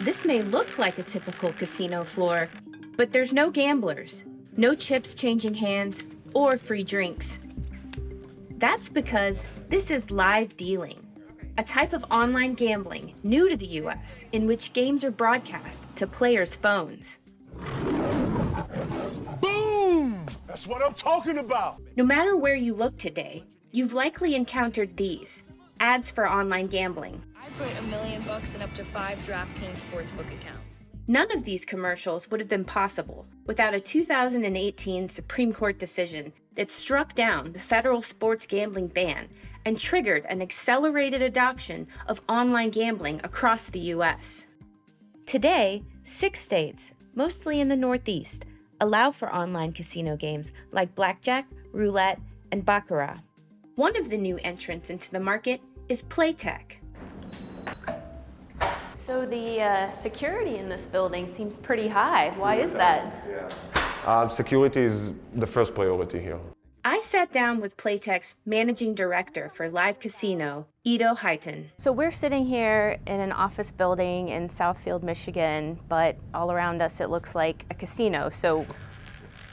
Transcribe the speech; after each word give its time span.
This 0.00 0.24
may 0.24 0.40
look 0.40 0.78
like 0.78 0.98
a 0.98 1.02
typical 1.02 1.52
casino 1.52 2.04
floor, 2.04 2.48
but 2.96 3.12
there's 3.12 3.34
no 3.34 3.50
gamblers, 3.50 4.24
no 4.56 4.74
chips 4.74 5.12
changing 5.12 5.52
hands, 5.52 6.04
or 6.32 6.56
free 6.56 6.82
drinks. 6.82 7.38
That's 8.56 8.88
because 8.88 9.46
this 9.68 9.90
is 9.90 10.10
live 10.10 10.56
dealing, 10.56 11.06
a 11.58 11.62
type 11.62 11.92
of 11.92 12.02
online 12.10 12.54
gambling 12.54 13.14
new 13.24 13.50
to 13.50 13.56
the 13.58 13.66
US 13.82 14.24
in 14.32 14.46
which 14.46 14.72
games 14.72 15.04
are 15.04 15.10
broadcast 15.10 15.94
to 15.96 16.06
players' 16.06 16.54
phones. 16.54 17.18
Boom! 19.42 20.26
That's 20.46 20.66
what 20.66 20.82
I'm 20.82 20.94
talking 20.94 21.36
about. 21.36 21.76
No 21.96 22.04
matter 22.04 22.38
where 22.38 22.56
you 22.56 22.72
look 22.72 22.96
today, 22.96 23.44
you've 23.70 23.92
likely 23.92 24.34
encountered 24.34 24.96
these 24.96 25.42
ads 25.78 26.10
for 26.10 26.26
online 26.26 26.68
gambling. 26.68 27.22
I 27.42 27.48
put 27.56 27.78
a 27.78 27.82
million 27.82 28.20
bucks 28.22 28.54
in 28.54 28.60
up 28.60 28.74
to 28.74 28.84
five 28.84 29.18
DraftKings 29.20 29.82
sportsbook 29.86 30.30
accounts. 30.30 30.84
None 31.06 31.34
of 31.34 31.44
these 31.44 31.64
commercials 31.64 32.30
would 32.30 32.38
have 32.38 32.50
been 32.50 32.66
possible 32.66 33.26
without 33.46 33.72
a 33.72 33.80
2018 33.80 35.08
Supreme 35.08 35.50
Court 35.50 35.78
decision 35.78 36.34
that 36.56 36.70
struck 36.70 37.14
down 37.14 37.52
the 37.52 37.58
federal 37.58 38.02
sports 38.02 38.44
gambling 38.44 38.88
ban 38.88 39.28
and 39.64 39.78
triggered 39.78 40.26
an 40.26 40.42
accelerated 40.42 41.22
adoption 41.22 41.88
of 42.06 42.20
online 42.28 42.68
gambling 42.68 43.22
across 43.24 43.70
the 43.70 43.80
U.S. 43.94 44.46
Today, 45.24 45.82
six 46.02 46.40
states, 46.40 46.92
mostly 47.14 47.58
in 47.58 47.68
the 47.68 47.76
Northeast, 47.76 48.44
allow 48.82 49.10
for 49.10 49.34
online 49.34 49.72
casino 49.72 50.14
games 50.14 50.52
like 50.72 50.94
blackjack, 50.94 51.46
roulette, 51.72 52.20
and 52.52 52.66
baccarat. 52.66 53.16
One 53.76 53.96
of 53.96 54.10
the 54.10 54.18
new 54.18 54.38
entrants 54.44 54.90
into 54.90 55.10
the 55.10 55.20
market 55.20 55.62
is 55.88 56.02
Playtech. 56.02 56.79
So 59.06 59.24
the 59.24 59.62
uh, 59.62 59.90
security 59.90 60.58
in 60.58 60.68
this 60.68 60.84
building 60.84 61.26
seems 61.26 61.56
pretty 61.56 61.88
high. 61.88 62.34
Why 62.36 62.56
is 62.56 62.74
that? 62.74 63.10
Uh, 64.04 64.28
security 64.28 64.80
is 64.80 65.12
the 65.34 65.46
first 65.46 65.74
priority 65.74 66.20
here. 66.20 66.38
I 66.84 67.00
sat 67.00 67.32
down 67.32 67.60
with 67.60 67.78
Playtech's 67.78 68.34
managing 68.44 68.94
director 68.94 69.48
for 69.48 69.70
live 69.70 70.00
casino, 70.00 70.66
Edo 70.84 71.14
Haitin. 71.14 71.68
So 71.78 71.92
we're 71.92 72.12
sitting 72.12 72.44
here 72.44 72.98
in 73.06 73.20
an 73.20 73.32
office 73.32 73.70
building 73.70 74.28
in 74.28 74.50
Southfield, 74.50 75.02
Michigan, 75.02 75.78
but 75.88 76.16
all 76.34 76.52
around 76.52 76.82
us 76.82 77.00
it 77.00 77.08
looks 77.08 77.34
like 77.34 77.64
a 77.70 77.74
casino. 77.74 78.28
So 78.28 78.66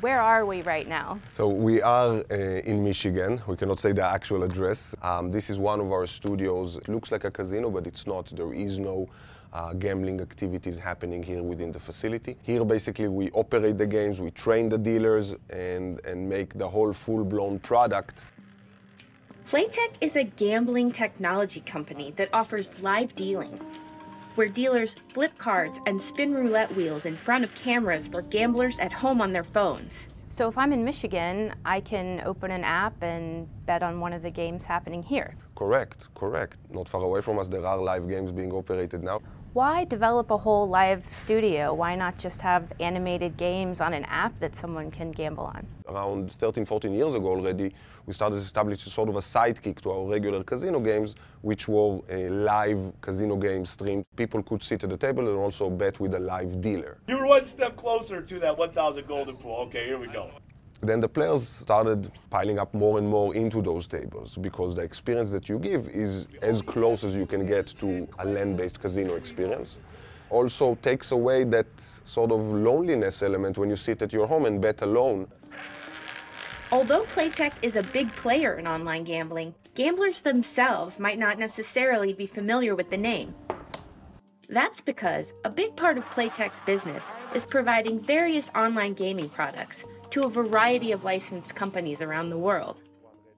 where 0.00 0.20
are 0.20 0.46
we 0.46 0.62
right 0.62 0.88
now? 0.88 1.20
So 1.34 1.48
we 1.48 1.82
are 1.82 2.24
uh, 2.30 2.34
in 2.34 2.82
Michigan. 2.82 3.42
We 3.46 3.56
cannot 3.56 3.78
say 3.78 3.92
the 3.92 4.06
actual 4.06 4.42
address. 4.42 4.94
Um, 5.02 5.30
this 5.30 5.50
is 5.50 5.58
one 5.58 5.80
of 5.80 5.92
our 5.92 6.06
studios. 6.06 6.76
It 6.76 6.88
looks 6.88 7.12
like 7.12 7.24
a 7.24 7.30
casino, 7.30 7.70
but 7.70 7.86
it's 7.86 8.06
not. 8.06 8.26
There 8.34 8.54
is 8.54 8.78
no 8.78 9.08
uh, 9.54 9.72
gambling 9.72 10.20
activities 10.20 10.76
happening 10.76 11.22
here 11.22 11.42
within 11.42 11.70
the 11.70 11.78
facility. 11.78 12.36
Here, 12.42 12.64
basically, 12.64 13.08
we 13.08 13.30
operate 13.30 13.78
the 13.78 13.86
games, 13.86 14.20
we 14.20 14.32
train 14.32 14.68
the 14.68 14.78
dealers, 14.78 15.34
and, 15.50 16.04
and 16.04 16.28
make 16.28 16.58
the 16.58 16.68
whole 16.68 16.92
full-blown 16.92 17.60
product. 17.60 18.24
Playtech 19.46 19.94
is 20.00 20.16
a 20.16 20.24
gambling 20.24 20.90
technology 20.90 21.60
company 21.60 22.12
that 22.16 22.28
offers 22.32 22.82
live 22.82 23.14
dealing, 23.14 23.60
where 24.34 24.48
dealers 24.48 24.96
flip 25.10 25.36
cards 25.38 25.78
and 25.86 26.00
spin 26.00 26.34
roulette 26.34 26.74
wheels 26.74 27.06
in 27.06 27.16
front 27.16 27.44
of 27.44 27.54
cameras 27.54 28.08
for 28.08 28.22
gamblers 28.22 28.78
at 28.80 28.90
home 28.90 29.20
on 29.20 29.32
their 29.32 29.44
phones. 29.44 30.08
So 30.30 30.48
if 30.48 30.58
I'm 30.58 30.72
in 30.72 30.84
Michigan, 30.84 31.54
I 31.64 31.80
can 31.80 32.20
open 32.26 32.50
an 32.50 32.64
app 32.64 33.00
and 33.02 33.46
bet 33.66 33.82
on 33.82 34.00
one 34.00 34.12
of 34.12 34.22
the 34.22 34.30
games 34.30 34.64
happening 34.64 35.02
here. 35.02 35.36
Correct, 35.56 36.08
correct. 36.14 36.58
Not 36.70 36.88
far 36.88 37.02
away 37.02 37.20
from 37.20 37.38
us, 37.38 37.48
there 37.48 37.64
are 37.64 37.78
live 37.78 38.08
games 38.08 38.32
being 38.32 38.52
operated 38.52 39.02
now. 39.02 39.20
Why 39.54 39.84
develop 39.84 40.32
a 40.32 40.36
whole 40.36 40.68
live 40.68 41.06
studio? 41.14 41.72
Why 41.72 41.94
not 41.94 42.18
just 42.18 42.40
have 42.40 42.72
animated 42.80 43.36
games 43.36 43.80
on 43.80 43.94
an 43.94 44.04
app 44.06 44.32
that 44.40 44.56
someone 44.56 44.90
can 44.90 45.12
gamble 45.12 45.44
on? 45.44 45.64
Around 45.86 46.32
13, 46.32 46.64
14 46.64 46.92
years 46.92 47.14
ago 47.14 47.28
already, 47.28 47.72
we 48.04 48.12
started 48.14 48.34
to 48.34 48.42
establish 48.42 48.84
a 48.84 48.90
sort 48.90 49.08
of 49.08 49.14
a 49.14 49.20
sidekick 49.20 49.80
to 49.82 49.92
our 49.92 50.08
regular 50.08 50.42
casino 50.42 50.80
games, 50.80 51.14
which 51.42 51.68
were 51.68 52.00
a 52.08 52.28
live 52.30 52.92
casino 53.00 53.36
game 53.36 53.64
stream. 53.64 54.04
People 54.16 54.42
could 54.42 54.60
sit 54.60 54.82
at 54.82 54.90
the 54.90 54.96
table 54.96 55.28
and 55.28 55.38
also 55.38 55.70
bet 55.70 56.00
with 56.00 56.14
a 56.14 56.18
live 56.18 56.60
dealer. 56.60 56.98
You're 57.06 57.24
one 57.24 57.44
step 57.44 57.76
closer 57.76 58.20
to 58.22 58.40
that 58.40 58.58
1,000 58.58 59.06
golden 59.06 59.36
pool. 59.36 59.58
Okay, 59.66 59.86
here 59.86 60.00
we 60.00 60.08
go. 60.08 60.30
Then 60.84 61.00
the 61.00 61.08
players 61.08 61.48
started 61.48 62.12
piling 62.28 62.58
up 62.58 62.74
more 62.74 62.98
and 62.98 63.08
more 63.08 63.34
into 63.34 63.62
those 63.62 63.86
tables 63.86 64.36
because 64.36 64.74
the 64.74 64.82
experience 64.82 65.30
that 65.30 65.48
you 65.48 65.58
give 65.58 65.88
is 65.88 66.26
as 66.42 66.60
close 66.60 67.04
as 67.04 67.16
you 67.16 67.24
can 67.24 67.46
get 67.46 67.68
to 67.78 68.06
a 68.18 68.26
land-based 68.26 68.78
casino 68.80 69.14
experience. 69.14 69.78
Also 70.28 70.74
takes 70.82 71.12
away 71.12 71.44
that 71.44 71.66
sort 71.78 72.32
of 72.32 72.40
loneliness 72.40 73.22
element 73.22 73.56
when 73.56 73.70
you 73.70 73.76
sit 73.76 74.02
at 74.02 74.12
your 74.12 74.26
home 74.26 74.44
and 74.44 74.60
bet 74.60 74.82
alone. 74.82 75.26
Although 76.70 77.04
Playtech 77.04 77.52
is 77.62 77.76
a 77.76 77.82
big 77.82 78.14
player 78.14 78.54
in 78.58 78.66
online 78.66 79.04
gambling, 79.04 79.54
gamblers 79.74 80.20
themselves 80.20 81.00
might 81.00 81.18
not 81.18 81.38
necessarily 81.38 82.12
be 82.12 82.26
familiar 82.26 82.74
with 82.74 82.90
the 82.90 82.98
name. 82.98 83.34
That's 84.50 84.82
because 84.82 85.32
a 85.44 85.50
big 85.50 85.76
part 85.76 85.96
of 85.96 86.10
Playtech's 86.10 86.60
business 86.60 87.10
is 87.34 87.46
providing 87.46 88.00
various 88.00 88.50
online 88.54 88.92
gaming 88.92 89.30
products 89.30 89.84
to 90.14 90.22
a 90.22 90.30
variety 90.30 90.92
of 90.92 91.02
licensed 91.02 91.56
companies 91.56 92.00
around 92.00 92.30
the 92.30 92.38
world. 92.38 92.80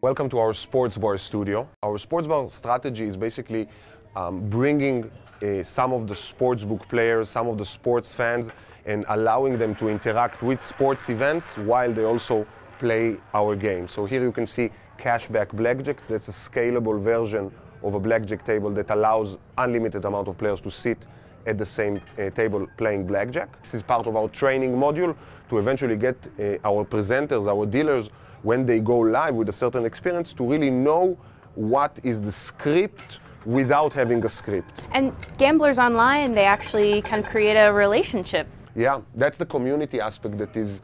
Welcome 0.00 0.30
to 0.30 0.38
our 0.38 0.54
sports 0.54 0.96
bar 0.96 1.18
studio. 1.18 1.68
Our 1.82 1.98
sports 1.98 2.26
bar 2.26 2.48
strategy 2.48 3.04
is 3.04 3.14
basically 3.14 3.68
um, 4.16 4.48
bringing 4.48 5.10
uh, 5.42 5.64
some 5.64 5.92
of 5.92 6.08
the 6.08 6.14
sportsbook 6.14 6.88
players, 6.88 7.28
some 7.28 7.46
of 7.46 7.58
the 7.58 7.66
sports 7.66 8.14
fans, 8.14 8.48
and 8.86 9.04
allowing 9.10 9.58
them 9.58 9.74
to 9.74 9.90
interact 9.90 10.42
with 10.42 10.62
sports 10.62 11.10
events 11.10 11.58
while 11.58 11.92
they 11.92 12.04
also 12.04 12.46
play 12.78 13.18
our 13.34 13.54
game. 13.54 13.86
So 13.86 14.06
here 14.06 14.22
you 14.22 14.32
can 14.32 14.46
see 14.46 14.70
Cashback 14.98 15.52
Blackjack. 15.52 16.06
That's 16.06 16.28
a 16.28 16.32
scalable 16.32 16.98
version 16.98 17.52
of 17.82 17.92
a 17.92 18.00
blackjack 18.00 18.46
table 18.46 18.70
that 18.70 18.88
allows 18.88 19.36
unlimited 19.58 20.06
amount 20.06 20.26
of 20.26 20.38
players 20.38 20.62
to 20.62 20.70
sit 20.70 21.06
at 21.46 21.58
the 21.58 21.64
same 21.64 22.00
uh, 22.18 22.30
table 22.30 22.66
playing 22.76 23.06
blackjack. 23.06 23.60
This 23.62 23.74
is 23.74 23.82
part 23.82 24.06
of 24.06 24.16
our 24.16 24.28
training 24.28 24.72
module 24.72 25.16
to 25.48 25.58
eventually 25.58 25.96
get 25.96 26.16
uh, 26.38 26.68
our 26.68 26.84
presenters, 26.84 27.48
our 27.48 27.66
dealers, 27.66 28.10
when 28.42 28.66
they 28.66 28.80
go 28.80 28.98
live 28.98 29.34
with 29.34 29.48
a 29.48 29.52
certain 29.52 29.84
experience, 29.84 30.32
to 30.32 30.44
really 30.44 30.70
know 30.70 31.16
what 31.54 31.98
is 32.02 32.20
the 32.20 32.32
script 32.32 33.18
without 33.44 33.92
having 33.92 34.24
a 34.24 34.28
script. 34.28 34.82
And 34.92 35.12
gamblers 35.38 35.78
online, 35.78 36.34
they 36.34 36.44
actually 36.44 37.02
can 37.02 37.22
create 37.22 37.56
a 37.56 37.72
relationship. 37.72 38.46
Yeah, 38.74 39.00
that's 39.14 39.38
the 39.38 39.46
community 39.46 40.00
aspect 40.00 40.38
that 40.38 40.56
is 40.56 40.80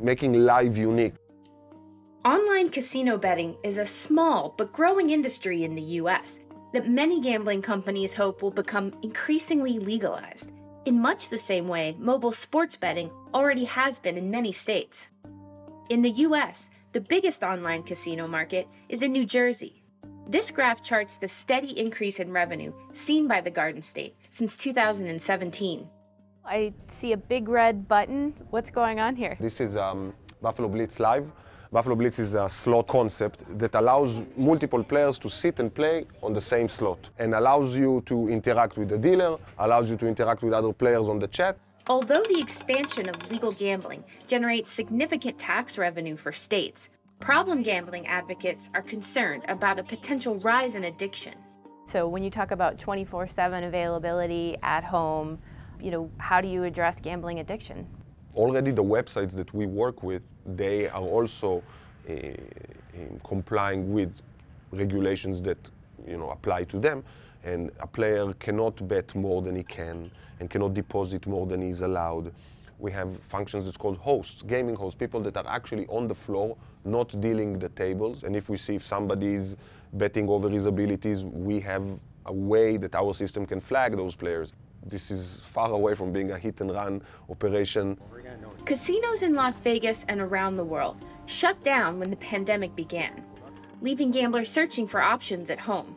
making 0.00 0.32
live 0.44 0.76
unique. 0.76 1.14
Online 2.24 2.68
casino 2.68 3.16
betting 3.16 3.56
is 3.64 3.78
a 3.78 3.86
small 3.86 4.54
but 4.56 4.72
growing 4.72 5.10
industry 5.10 5.64
in 5.64 5.74
the 5.74 5.82
US 6.02 6.40
that 6.72 6.88
many 6.88 7.20
gambling 7.20 7.62
companies 7.62 8.14
hope 8.14 8.42
will 8.42 8.50
become 8.50 8.92
increasingly 9.02 9.78
legalized, 9.78 10.52
in 10.84 11.00
much 11.00 11.28
the 11.28 11.38
same 11.38 11.68
way 11.68 11.96
mobile 11.98 12.32
sports 12.32 12.76
betting 12.76 13.10
already 13.34 13.64
has 13.64 13.98
been 13.98 14.16
in 14.16 14.30
many 14.30 14.52
states. 14.52 15.10
In 15.88 16.02
the 16.02 16.10
US, 16.26 16.70
the 16.92 17.00
biggest 17.00 17.42
online 17.42 17.82
casino 17.82 18.26
market 18.26 18.68
is 18.88 19.02
in 19.02 19.12
New 19.12 19.26
Jersey. 19.26 19.82
This 20.28 20.50
graph 20.50 20.82
charts 20.82 21.16
the 21.16 21.26
steady 21.26 21.78
increase 21.78 22.20
in 22.20 22.30
revenue 22.32 22.72
seen 22.92 23.26
by 23.26 23.40
the 23.40 23.50
Garden 23.50 23.82
State 23.82 24.14
since 24.28 24.56
2017. 24.56 25.88
I 26.44 26.72
see 26.88 27.12
a 27.12 27.16
big 27.16 27.48
red 27.48 27.88
button. 27.88 28.34
What's 28.50 28.70
going 28.70 29.00
on 29.00 29.16
here? 29.16 29.36
This 29.40 29.60
is 29.60 29.76
um, 29.76 30.14
Buffalo 30.40 30.68
Blitz 30.68 31.00
Live. 31.00 31.30
Buffalo 31.72 31.94
Blitz 31.94 32.18
is 32.18 32.34
a 32.34 32.48
slot 32.48 32.88
concept 32.88 33.44
that 33.56 33.76
allows 33.76 34.10
multiple 34.36 34.82
players 34.82 35.18
to 35.18 35.30
sit 35.30 35.60
and 35.60 35.72
play 35.72 36.04
on 36.20 36.32
the 36.32 36.40
same 36.40 36.68
slot 36.68 37.10
and 37.20 37.32
allows 37.32 37.76
you 37.76 38.02
to 38.06 38.28
interact 38.28 38.76
with 38.76 38.88
the 38.88 38.98
dealer, 38.98 39.38
allows 39.56 39.88
you 39.88 39.96
to 39.96 40.08
interact 40.08 40.42
with 40.42 40.52
other 40.52 40.72
players 40.72 41.06
on 41.06 41.20
the 41.20 41.28
chat. 41.28 41.56
Although 41.86 42.24
the 42.24 42.40
expansion 42.40 43.08
of 43.08 43.30
legal 43.30 43.52
gambling 43.52 44.02
generates 44.26 44.68
significant 44.68 45.38
tax 45.38 45.78
revenue 45.78 46.16
for 46.16 46.32
states, 46.32 46.90
problem 47.20 47.62
gambling 47.62 48.04
advocates 48.08 48.68
are 48.74 48.82
concerned 48.82 49.44
about 49.46 49.78
a 49.78 49.84
potential 49.84 50.34
rise 50.40 50.74
in 50.74 50.82
addiction. 50.84 51.34
So 51.86 52.08
when 52.08 52.24
you 52.24 52.30
talk 52.30 52.50
about 52.50 52.78
24/7 52.78 53.62
availability 53.62 54.56
at 54.64 54.82
home, 54.82 55.38
you 55.80 55.92
know, 55.92 56.10
how 56.18 56.40
do 56.40 56.48
you 56.48 56.64
address 56.64 57.00
gambling 57.00 57.38
addiction? 57.38 57.86
Already 58.36 58.70
the 58.70 58.82
websites 58.82 59.32
that 59.32 59.52
we 59.54 59.66
work 59.66 60.02
with, 60.02 60.22
they 60.46 60.88
are 60.88 61.02
also 61.02 61.62
uh, 62.08 62.14
complying 63.24 63.92
with 63.92 64.12
regulations 64.72 65.40
that 65.42 65.58
you 66.06 66.16
know 66.16 66.30
apply 66.30 66.64
to 66.64 66.78
them. 66.78 67.04
And 67.44 67.70
a 67.80 67.86
player 67.86 68.32
cannot 68.34 68.86
bet 68.86 69.14
more 69.14 69.40
than 69.40 69.56
he 69.56 69.62
can 69.62 70.10
and 70.40 70.50
cannot 70.50 70.74
deposit 70.74 71.26
more 71.26 71.46
than 71.46 71.62
he's 71.62 71.80
allowed. 71.80 72.32
We 72.78 72.92
have 72.92 73.18
functions 73.22 73.64
that's 73.64 73.76
called 73.76 73.98
hosts, 73.98 74.42
gaming 74.42 74.74
hosts, 74.74 74.98
people 74.98 75.20
that 75.20 75.36
are 75.36 75.46
actually 75.46 75.86
on 75.86 76.08
the 76.08 76.14
floor, 76.14 76.56
not 76.84 77.18
dealing 77.20 77.58
the 77.58 77.68
tables. 77.70 78.24
And 78.24 78.34
if 78.34 78.48
we 78.48 78.56
see 78.56 78.74
if 78.74 78.86
somebody 78.86 79.34
is 79.34 79.56
betting 79.94 80.28
over 80.28 80.48
his 80.48 80.66
abilities, 80.66 81.24
we 81.24 81.60
have 81.60 81.84
a 82.26 82.32
way 82.32 82.76
that 82.78 82.94
our 82.94 83.12
system 83.12 83.44
can 83.46 83.60
flag 83.60 83.96
those 83.96 84.14
players. 84.14 84.52
This 84.86 85.10
is 85.10 85.40
far 85.42 85.72
away 85.72 85.94
from 85.94 86.12
being 86.12 86.30
a 86.32 86.38
hit 86.38 86.60
and 86.60 86.70
run 86.72 87.02
operation. 87.28 87.98
Casinos 88.64 89.22
in 89.22 89.34
Las 89.34 89.58
Vegas 89.58 90.04
and 90.08 90.20
around 90.20 90.56
the 90.56 90.64
world 90.64 90.96
shut 91.26 91.62
down 91.62 91.98
when 91.98 92.10
the 92.10 92.16
pandemic 92.16 92.74
began, 92.74 93.24
leaving 93.82 94.10
gamblers 94.10 94.48
searching 94.48 94.86
for 94.86 95.02
options 95.02 95.50
at 95.50 95.60
home. 95.60 95.94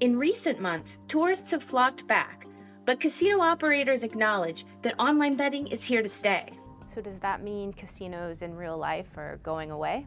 In 0.00 0.18
recent 0.18 0.60
months, 0.60 0.98
tourists 1.08 1.50
have 1.50 1.62
flocked 1.62 2.06
back, 2.06 2.46
but 2.84 3.00
casino 3.00 3.40
operators 3.40 4.04
acknowledge 4.04 4.64
that 4.82 4.94
online 4.98 5.34
betting 5.34 5.66
is 5.68 5.82
here 5.82 6.02
to 6.02 6.08
stay. 6.08 6.50
So 6.94 7.00
does 7.00 7.18
that 7.20 7.42
mean 7.42 7.72
casinos 7.72 8.42
in 8.42 8.54
real 8.54 8.78
life 8.78 9.08
are 9.16 9.38
going 9.42 9.70
away? 9.70 10.06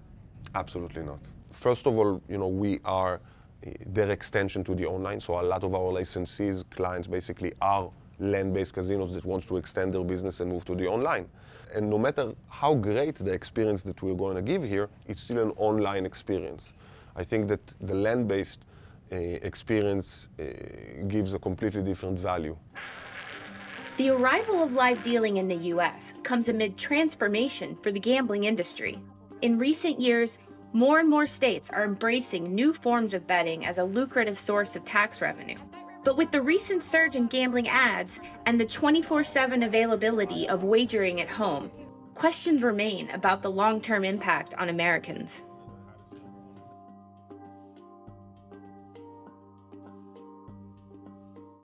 Absolutely 0.55 1.03
not. 1.03 1.19
First 1.51 1.85
of 1.87 1.97
all, 1.97 2.21
you 2.29 2.37
know, 2.37 2.47
we 2.47 2.79
are 2.85 3.15
uh, 3.15 3.71
their 3.87 4.09
extension 4.09 4.63
to 4.63 4.75
the 4.75 4.85
online. 4.85 5.19
So 5.19 5.39
a 5.39 5.43
lot 5.43 5.63
of 5.63 5.73
our 5.73 5.91
licensees, 5.91 6.63
clients 6.69 7.07
basically 7.07 7.53
are 7.61 7.91
land-based 8.21 8.73
casinos 8.73 9.13
that 9.13 9.25
wants 9.25 9.45
to 9.47 9.57
extend 9.57 9.93
their 9.93 10.03
business 10.03 10.39
and 10.39 10.51
move 10.51 10.63
to 10.65 10.75
the 10.75 10.87
online. 10.87 11.27
And 11.73 11.89
no 11.89 11.97
matter 11.97 12.33
how 12.49 12.75
great 12.75 13.15
the 13.15 13.31
experience 13.31 13.81
that 13.83 14.01
we're 14.01 14.13
going 14.13 14.35
to 14.35 14.41
give 14.41 14.63
here, 14.63 14.89
it's 15.07 15.21
still 15.21 15.39
an 15.39 15.51
online 15.57 16.05
experience. 16.05 16.73
I 17.15 17.23
think 17.23 17.47
that 17.47 17.65
the 17.81 17.95
land-based 17.95 18.59
uh, 19.11 19.15
experience 19.15 20.29
uh, 20.39 20.43
gives 21.07 21.33
a 21.33 21.39
completely 21.39 21.81
different 21.81 22.17
value. 22.17 22.55
The 23.97 24.09
arrival 24.09 24.63
of 24.63 24.73
live 24.73 25.01
dealing 25.01 25.37
in 25.37 25.47
the 25.47 25.55
US 25.73 26.13
comes 26.23 26.47
amid 26.47 26.77
transformation 26.77 27.75
for 27.75 27.91
the 27.91 27.99
gambling 27.99 28.45
industry. 28.45 28.99
In 29.41 29.57
recent 29.57 29.99
years, 29.99 30.39
more 30.73 30.99
and 30.99 31.09
more 31.09 31.25
states 31.25 31.69
are 31.69 31.83
embracing 31.83 32.55
new 32.55 32.73
forms 32.73 33.13
of 33.13 33.27
betting 33.27 33.65
as 33.65 33.77
a 33.77 33.83
lucrative 33.83 34.37
source 34.37 34.77
of 34.77 34.85
tax 34.85 35.21
revenue. 35.21 35.57
But 36.03 36.17
with 36.17 36.31
the 36.31 36.41
recent 36.41 36.81
surge 36.81 37.15
in 37.15 37.27
gambling 37.27 37.67
ads 37.67 38.19
and 38.45 38.59
the 38.59 38.65
24 38.65 39.23
7 39.23 39.63
availability 39.63 40.49
of 40.49 40.63
wagering 40.63 41.21
at 41.21 41.29
home, 41.29 41.71
questions 42.15 42.63
remain 42.63 43.09
about 43.11 43.41
the 43.41 43.51
long 43.51 43.79
term 43.79 44.03
impact 44.03 44.53
on 44.55 44.69
Americans. 44.69 45.43